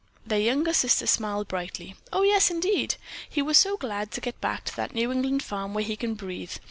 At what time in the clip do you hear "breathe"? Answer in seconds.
6.15-6.53